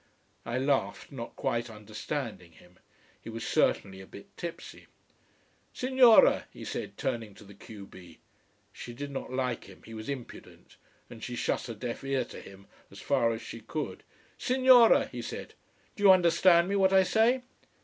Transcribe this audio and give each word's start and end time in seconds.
I 0.47 0.57
laughed, 0.57 1.11
not 1.11 1.35
quite 1.35 1.69
understanding 1.69 2.53
him. 2.53 2.79
He 3.21 3.29
was 3.29 3.45
certainly 3.47 4.01
a 4.01 4.07
bit 4.07 4.35
tipsy. 4.35 4.87
"Signora," 5.73 6.47
he 6.51 6.65
said, 6.65 6.97
turning 6.97 7.35
to 7.35 7.43
the 7.43 7.53
q 7.53 7.85
b. 7.85 8.17
She 8.73 8.93
did 8.93 9.11
not 9.11 9.31
like 9.31 9.65
him, 9.65 9.83
he 9.85 9.93
was 9.93 10.09
impudent, 10.09 10.77
and 11.07 11.23
she 11.23 11.35
shut 11.35 11.69
a 11.69 11.75
deaf 11.75 12.03
ear 12.03 12.25
to 12.25 12.39
him 12.41 12.65
as 12.89 12.99
far 12.99 13.31
as 13.31 13.43
she 13.43 13.59
could. 13.59 14.01
"Signora," 14.39 15.05
he 15.11 15.21
said, 15.21 15.53
"do 15.95 16.01
you 16.01 16.11
understand 16.11 16.67
me 16.67 16.75
what 16.75 16.93
I 16.93 17.03
say?" 17.03 17.43